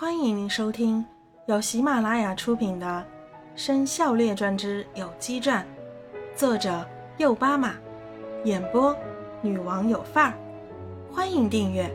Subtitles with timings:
[0.00, 1.04] 欢迎您收听
[1.46, 2.86] 由喜马拉雅出品的
[3.60, 5.66] 《生肖列传之有机传》，
[6.38, 6.86] 作者
[7.16, 7.74] 右巴马，
[8.44, 8.96] 演播
[9.40, 10.34] 女王有范儿。
[11.10, 11.90] 欢迎订阅。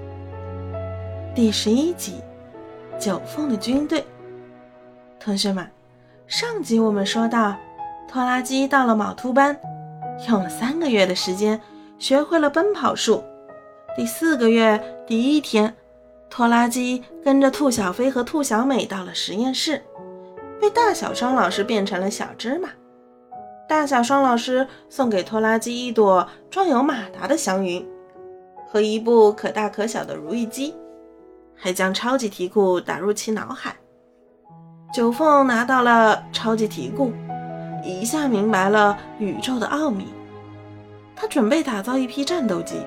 [1.34, 2.22] 第十一集，
[3.00, 4.06] 九凤的军队。
[5.18, 5.66] 同学们，
[6.28, 7.56] 上集我们说到，
[8.06, 9.58] 拖拉机到了卯兔班，
[10.28, 11.58] 用了三个月的时间
[11.98, 13.24] 学会了奔跑术。
[13.96, 14.78] 第四个月
[15.08, 15.74] 第一天。
[16.36, 19.80] 拖拉机跟着兔小飞和兔小美到了实验室，
[20.60, 22.70] 被大小双老师变成了小芝麻。
[23.70, 27.88] 大小双老师送给拖拉机一朵装有马达的祥云
[28.68, 30.74] 和一部可大可小的如意机，
[31.56, 33.76] 还将超级题库打入其脑海。
[34.92, 37.14] 九凤拿到了超级题库，
[37.84, 40.08] 一下明白了宇宙的奥秘。
[41.16, 42.78] 他准备打造一批战斗机。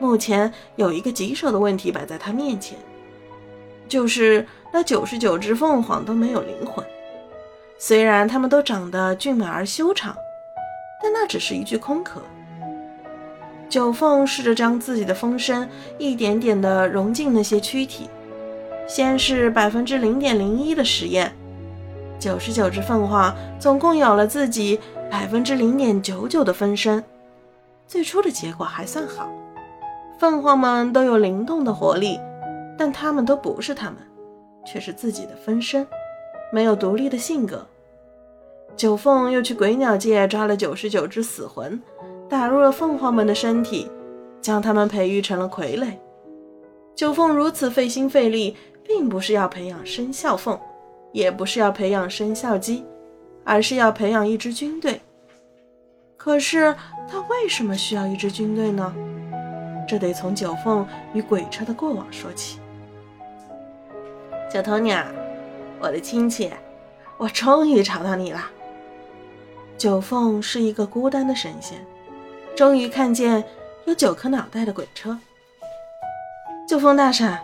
[0.00, 2.76] 目前有一个棘手的问题摆在他面前，
[3.86, 6.84] 就是那九十九只凤凰都没有灵魂。
[7.78, 10.16] 虽然它们都长得俊美而修长，
[11.02, 12.20] 但那只是一具空壳。
[13.68, 18.08] 九凤试着将自己的风声一点点地融进那些躯体，
[18.88, 21.32] 先是百分之零点零一的实验，
[22.18, 27.02] 九十九只凤凰总共有了自己百分之零点九九的分身，
[27.86, 29.30] 最初的结果还算好。
[30.20, 32.20] 凤凰们都有灵动的活力，
[32.76, 33.96] 但它们都不是它们，
[34.66, 35.86] 却是自己的分身，
[36.52, 37.66] 没有独立的性格。
[38.76, 41.82] 九凤又去鬼鸟界抓了九十九只死魂，
[42.28, 43.90] 打入了凤凰们的身体，
[44.42, 45.94] 将它们培育成了傀儡。
[46.94, 48.54] 九凤如此费心费力，
[48.86, 50.60] 并不是要培养生肖凤，
[51.12, 52.84] 也不是要培养生肖鸡，
[53.42, 55.00] 而是要培养一支军队。
[56.18, 56.76] 可是
[57.08, 58.94] 他为什么需要一支军队呢？
[59.90, 62.60] 这得从九凤与鬼车的过往说起。
[64.48, 65.04] 九头鸟，
[65.80, 66.48] 我的亲戚，
[67.18, 68.40] 我终于找到你了。
[69.76, 71.84] 九凤是一个孤单的神仙，
[72.54, 73.42] 终于看见
[73.84, 75.18] 有九颗脑袋的鬼车。
[76.68, 77.36] 九凤大婶，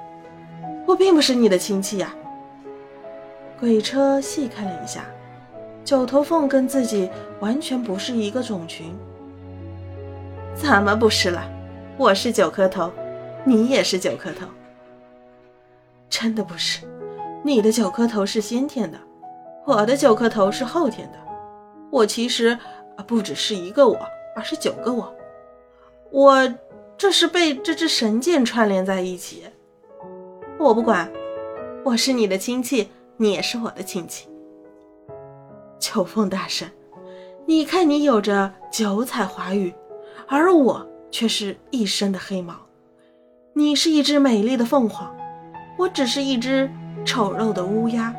[0.87, 2.15] 我并不是你的亲戚呀。
[3.59, 5.05] 鬼车细看了一下，
[5.85, 7.11] 九头凤跟自己
[7.41, 8.97] 完全不是一个种群。
[10.55, 11.43] 怎么不是了？
[11.99, 12.93] 我是九颗头，
[13.43, 14.47] 你也是九颗头。
[16.11, 16.87] 真的不是，
[17.43, 18.99] 你的九颗头是先天的，
[19.65, 21.19] 我的九颗头是后天的。
[21.91, 22.49] 我其实
[22.99, 23.99] 啊，不只是一个我，
[24.35, 25.11] 而是九个我。
[26.11, 26.55] 我
[26.99, 29.45] 这是被这只神剑串联在一起。
[30.59, 31.11] 我不管，
[31.83, 34.29] 我是你的亲戚，你也是我的亲戚。
[35.79, 36.71] 九凤大神，
[37.47, 39.73] 你看你有着九彩华羽，
[40.29, 40.87] 而我。
[41.17, 42.55] 却是一身的黑毛。
[43.55, 45.17] 你是一只美丽的凤凰，
[45.79, 46.71] 我只是一只
[47.07, 48.15] 丑陋的乌鸦，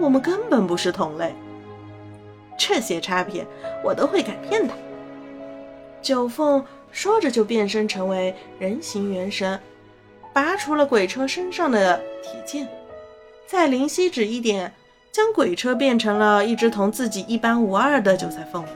[0.00, 1.34] 我们根本不是同类。
[2.56, 3.44] 这些差别
[3.82, 4.72] 我都会改变的。
[6.00, 9.58] 九凤说着就变身成为人形元神，
[10.32, 12.68] 拔除了鬼车身上的铁剑，
[13.44, 14.72] 在灵犀指一点，
[15.10, 18.70] 将鬼车变成了一只同自己一般无二的九彩凤凰。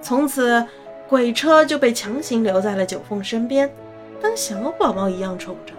[0.00, 0.66] 从此。
[1.12, 3.70] 鬼车就被强行留在了九凤身边，
[4.18, 5.74] 当小宝宝一样宠着。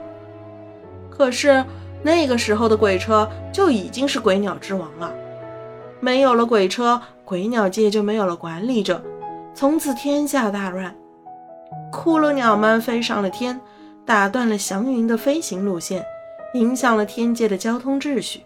[1.10, 1.66] 可是
[2.04, 5.12] 那个时候的鬼车就已经是鬼鸟之王了，
[6.00, 9.04] 没有了鬼车，鬼鸟界就没有了管理者，
[9.56, 10.96] 从此天下大乱。
[11.92, 13.60] 骷髅鸟们飞上了天，
[14.06, 16.06] 打断了祥云的飞行路线，
[16.54, 18.42] 影响了天界的交通秩序。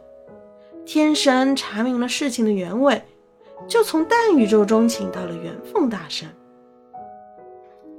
[0.86, 3.04] 天神查明了事情的原委，
[3.68, 6.26] 就从淡宇宙中请到了元凤大神。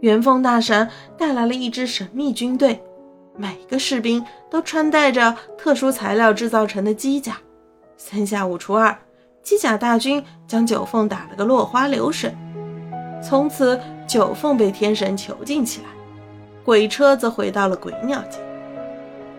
[0.00, 2.80] 元凤大神带来了一支神秘军队，
[3.36, 7.36] 每个士兵都穿戴着特殊材料制造成的机甲。
[7.96, 8.96] 三下五除二，
[9.42, 12.32] 机甲大军将九凤打了个落花流水。
[13.20, 15.88] 从此，九凤被天神囚禁起来，
[16.64, 18.38] 鬼车则回到了鬼鸟界。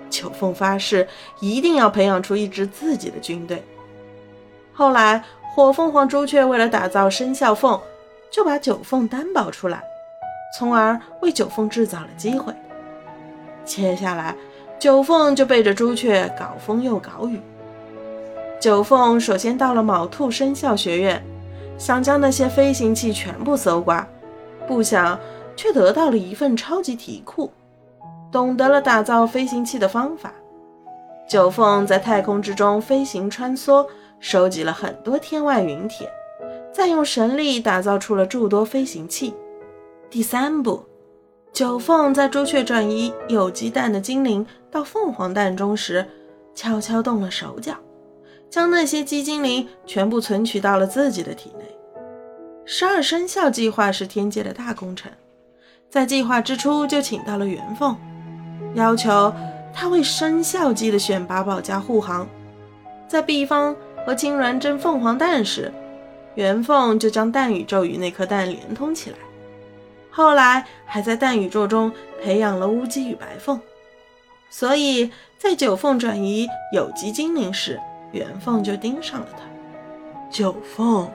[0.10, 1.08] 九凤发誓
[1.40, 3.64] 一定要培养出一支自己的军队。
[4.74, 5.24] 后来，
[5.56, 7.80] 火凤凰朱雀为了打造生肖凤，
[8.30, 9.82] 就把九凤担保出来。
[10.58, 12.54] 从而为九凤制造了机会。
[13.66, 14.36] 接下来，
[14.80, 17.40] 九凤就背着朱雀搞风又搞雨。
[18.60, 21.24] 九凤首先到了卯兔生肖学院，
[21.78, 24.06] 想将那些飞行器全部搜刮，
[24.68, 25.20] 不想
[25.56, 27.52] 却得到了一份超级题库，
[28.32, 30.34] 懂得了打造飞行器的方法。
[31.30, 33.86] 九凤在太空之中飞行穿梭，
[34.20, 36.12] 收集了很多天外陨铁，
[36.74, 39.34] 再用神力打造出了诸多飞行器。
[40.12, 40.84] 第三步，
[41.54, 46.04] 九凤在朱雀转移有鸡蛋的精灵到凤凰蛋中时，
[46.56, 47.76] 悄悄动了手脚，
[48.50, 51.66] 将那些鸡精灵全部存取到了自己的体内。
[52.66, 55.12] 十二生肖计划是天界的大工程，
[55.92, 57.96] 在计划之初就请到了元凤，
[58.74, 59.32] 要求
[59.72, 62.28] 他为生肖鸡的选拔保驾护航。
[63.08, 63.76] 在毕方
[64.08, 65.72] 和青鸾争凤凰蛋时，
[66.34, 69.18] 元凤就将蛋宇宙与那颗蛋连通起来。
[70.12, 71.92] 后来还在淡宇宙中
[72.22, 73.60] 培养了乌鸡与白凤，
[74.50, 77.80] 所以在九凤转移有机精灵时，
[78.12, 79.40] 元凤就盯上了他。
[80.30, 81.10] 九凤。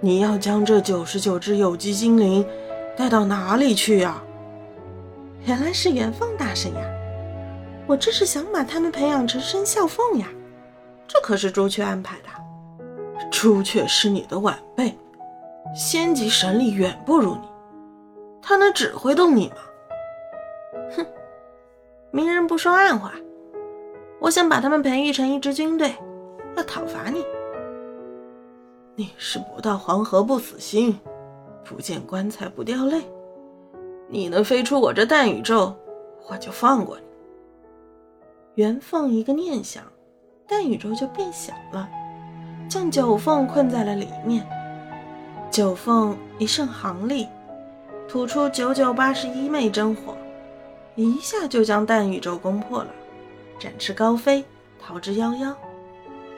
[0.00, 2.46] 你要将这九十九只有机精灵
[2.96, 4.22] 带到哪里去呀？
[5.46, 6.80] 原来是元凤大神呀！
[7.86, 10.28] 我这是想把他们培养成生肖凤呀，
[11.08, 12.28] 这可是朱雀安排的。
[13.30, 14.94] 朱雀是你的晚辈，
[15.74, 17.48] 仙级神力远不如你，
[18.48, 19.56] 他能指挥动你吗？
[20.96, 21.04] 哼，
[22.12, 23.12] 明人不说暗话，
[24.20, 25.96] 我想把他们培育成一支军队，
[26.56, 27.26] 要讨伐你。
[28.94, 30.96] 你是不到黄河不死心，
[31.64, 33.02] 不见棺材不掉泪。
[34.06, 35.74] 你能飞出我这蛋宇宙，
[36.30, 37.02] 我就放过你。
[38.62, 39.82] 元凤一个念想，
[40.46, 41.88] 蛋宇宙就变小了，
[42.68, 44.48] 将九凤困在了里面。
[45.50, 47.26] 九凤一胜行力，
[48.08, 50.16] 吐出九九八十一昧真火，
[50.94, 52.88] 一下就将蛋宇宙攻破了，
[53.58, 54.44] 展翅高飞，
[54.80, 55.54] 逃之夭夭。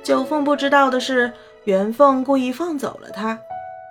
[0.03, 1.33] 九凤不知道的是。
[1.65, 3.39] 元凤故意放走了他，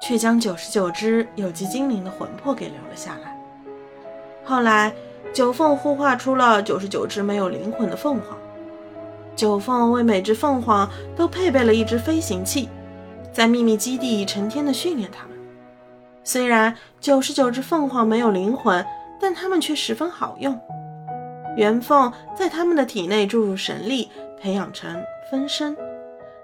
[0.02, 3.40] 却将九十九只有机精灵的魂魄给留了下来。
[4.44, 4.92] 后来，
[5.32, 8.36] 九凤孵化出了九十九只没有灵魂的凤凰。
[9.36, 12.68] 九凤为每只凤凰都配备了一只飞行器，
[13.32, 15.37] 在秘密基地成天的训练它们。
[16.28, 18.86] 虽然九十九只凤凰没有灵魂，
[19.18, 20.60] 但它们却十分好用。
[21.56, 25.02] 元凤在它们的体内注入神力，培养成
[25.32, 25.74] 分身。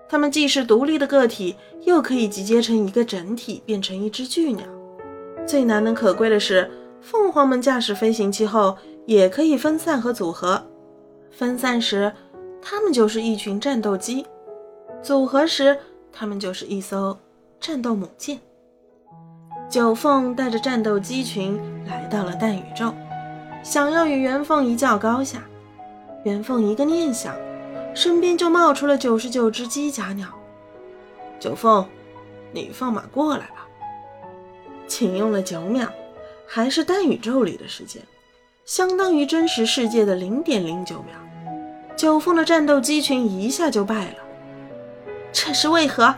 [0.07, 4.63] 它们既是独立的个体，又可以集结成一个整体，变成一只巨鸟。
[5.45, 6.71] 最难能可贵的是，
[7.01, 10.65] 凤凰们驾驶飞行器后，也可以分散和组合。
[11.29, 12.09] 分散时，
[12.61, 14.23] 它们就是一群战斗机；
[15.01, 15.77] 组合时，
[16.09, 17.19] 它们就是一艘
[17.59, 18.39] 战斗母舰。
[19.73, 22.93] 九凤带着战斗机群来到了蛋宇宙，
[23.63, 25.41] 想要与元凤一较高下。
[26.25, 27.35] 元凤一个念想。
[27.95, 30.27] 身边就冒出了九十九只机甲鸟。
[31.39, 31.83] 九凤，
[32.51, 33.67] 你放马过来吧。
[34.85, 35.87] 仅用了九秒，
[36.45, 37.99] 还是单宇宙里的时间，
[38.65, 41.15] 相当于真实世界的零点零九秒。
[41.95, 44.17] 九凤的战斗机群一下就败了。
[45.31, 46.13] 这是为何？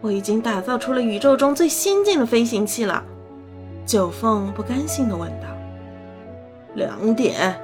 [0.00, 3.04] 我已经打造出了宇宙中最先进的飞行器了。
[3.84, 5.46] 九凤不甘心地问道。
[6.74, 7.60] 两点，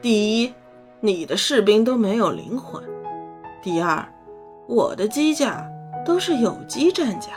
[0.00, 0.52] 第一。
[0.98, 2.82] 你的士兵都没有灵魂。
[3.62, 4.04] 第二，
[4.66, 5.64] 我的机甲
[6.06, 7.32] 都是有机战甲。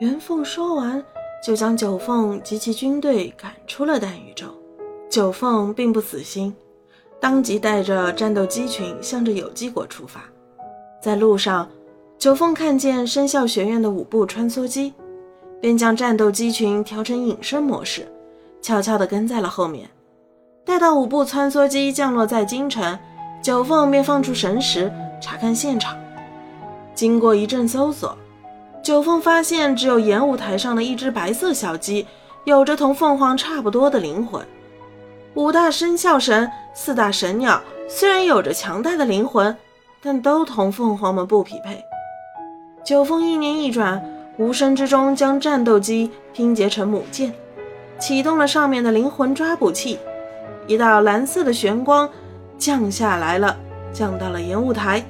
[0.00, 1.04] 元凤说完，
[1.44, 4.46] 就将九凤及其军队赶出了蛋宇宙。
[5.10, 6.52] 九凤并不死心，
[7.20, 10.22] 当即带着战斗机群向着有机国出发。
[11.02, 11.68] 在路上，
[12.22, 14.94] 九凤看见生肖学院的五部穿梭机，
[15.60, 18.06] 便将战斗机群调成隐身模式，
[18.60, 19.90] 悄悄地跟在了后面。
[20.64, 22.96] 待到五部穿梭机降落在京城，
[23.42, 24.88] 九凤便放出神识
[25.20, 25.98] 查看现场。
[26.94, 28.16] 经过一阵搜索，
[28.84, 32.06] 九凤发现只有演武台上的一只白色小鸡
[32.44, 34.40] 有着同凤凰差不多的灵魂。
[35.34, 39.56] 五大生肖神、四大神鸟虽然有着强大的灵魂，
[40.00, 41.82] 但都同凤凰们不匹配。
[42.84, 44.02] 九凤一念一转，
[44.38, 47.32] 无声之中将战斗机拼接成母舰，
[48.00, 49.98] 启动了上面的灵魂抓捕器。
[50.66, 52.10] 一道蓝色的玄光
[52.58, 53.56] 降下来了，
[53.92, 55.04] 降到了演武台，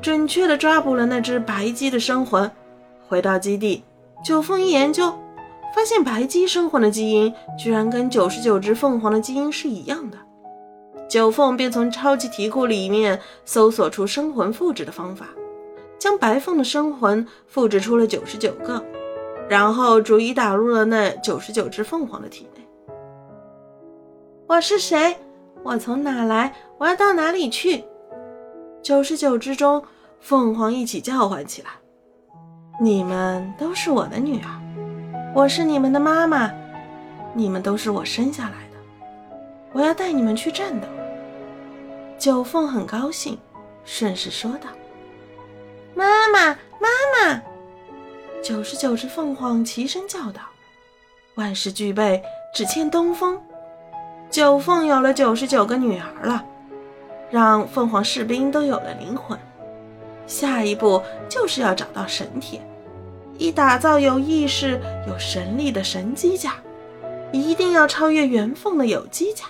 [0.00, 2.50] 准确地抓捕了那只白鸡的生魂。
[3.06, 3.84] 回到基地，
[4.24, 5.10] 九凤一研究，
[5.74, 10.16] 发现白鸡生魂的基因居然跟九十九只凤凰的基因是一样的。
[11.10, 15.26] 九凤便从超级题库里面搜索出生魂复制的方法，
[15.98, 18.84] 将白凤的生魂复制出了九十九个，
[19.48, 22.66] 然后逐一打入了那九十九只凤凰的体内。
[24.46, 25.16] 我是谁？
[25.62, 26.54] 我从哪来？
[26.78, 27.84] 我要到哪里去？
[28.80, 29.82] 九十九只中，
[30.20, 31.70] 凤凰一起叫唤起来
[32.80, 36.50] ：“你们都是我的女儿，我是你们的妈妈，
[37.34, 38.78] 你们都是我生下来的。
[39.72, 40.86] 我要带你们去战斗。”
[42.16, 43.36] 九凤很高兴，
[43.84, 44.70] 顺势说道
[45.98, 47.42] ：“妈妈，妈妈！”
[48.40, 50.42] 九十九只凤凰齐声叫道
[51.34, 52.22] ：“万事俱备，
[52.54, 53.36] 只欠东风。”
[54.30, 56.44] 九凤有了九十九个女儿了，
[57.32, 59.36] 让凤凰士兵都有了灵魂。
[60.24, 62.64] 下一步就是要找到神铁，
[63.36, 66.54] 以打造有意识、有神力的神机甲。
[67.32, 69.46] 一定要超越元凤的有机甲。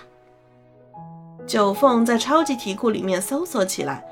[1.45, 4.03] 九凤在超级题库里面搜索起来，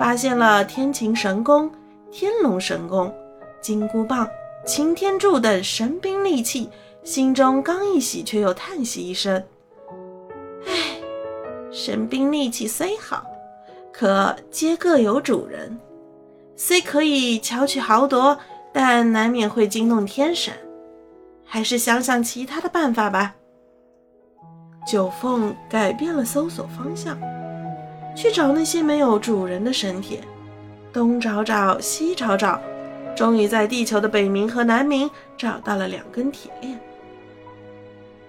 [0.00, 1.70] 发现了天琴神功、
[2.10, 3.14] 天龙神功、
[3.60, 4.26] 金箍棒、
[4.64, 6.70] 擎天柱等神兵利器，
[7.04, 9.44] 心中刚一喜，却又叹息一声
[10.66, 10.72] ：“唉，
[11.70, 13.26] 神兵利器虽好，
[13.92, 15.78] 可皆各有主人，
[16.56, 18.38] 虽可以巧取豪夺，
[18.72, 20.54] 但难免会惊动天神。”
[21.44, 23.34] 还是想想其他的办法吧。
[24.86, 27.20] 九凤改变了搜索方向，
[28.16, 30.20] 去找那些没有主人的神铁，
[30.92, 32.60] 东找找，西找找，
[33.16, 36.78] 终于在地球的北冥和南冥找到了两根铁链。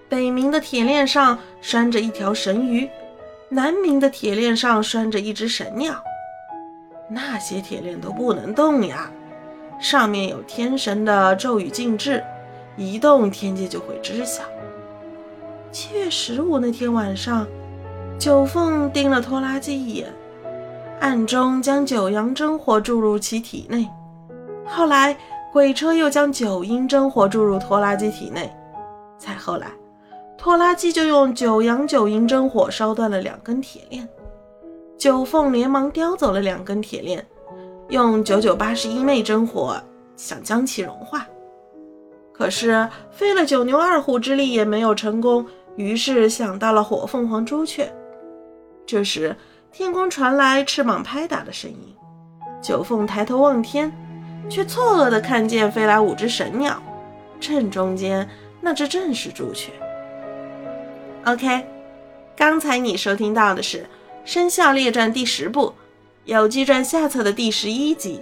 [0.08, 2.88] 北冥的铁链上拴着一条神鱼，
[3.48, 6.02] 南冥的铁链上拴着一只神鸟。
[7.08, 9.10] 那些铁链都不能动呀，
[9.80, 12.22] 上面有天神的咒语禁制。
[12.74, 14.42] 一动天界就会知晓。
[15.70, 17.46] 七月十五那天晚上，
[18.22, 20.06] 九凤盯了拖拉机一眼，
[21.00, 23.84] 暗中将九阳真火注入其体内。
[24.64, 25.18] 后来
[25.52, 28.48] 鬼车又将九阴真火注入拖拉机体内。
[29.18, 29.72] 再后来，
[30.38, 34.08] 拖拉机就用九阳九阴真火烧断了两根铁链。
[34.96, 37.26] 九凤连忙叼走了两根铁链，
[37.88, 39.74] 用九九八十一昧真火
[40.16, 41.26] 想将其融化。
[42.32, 47.92] 可是费了九牛二虎之力也没有成功，于是想到了火凤凰朱雀。
[48.92, 49.34] 这时
[49.72, 51.96] 天空传来翅膀拍打的声音，
[52.60, 53.90] 九凤抬头望天，
[54.50, 56.82] 却错愕地看见飞来五只神鸟，
[57.40, 58.28] 正中间
[58.60, 59.72] 那只正是朱雀。
[61.24, 61.64] OK，
[62.36, 63.78] 刚才你收听到的是
[64.26, 65.68] 《生肖列传》第十部
[66.26, 68.20] 《有机传》下册的第十一集，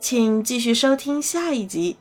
[0.00, 1.98] 请继续收听下一集。